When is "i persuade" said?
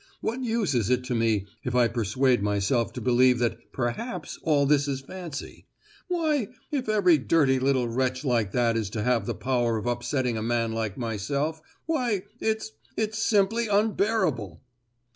1.75-2.41